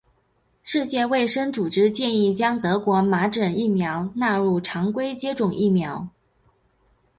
[0.63, 6.09] 世界卫生组织建议将德国麻疹疫苗纳入常规接种疫苗。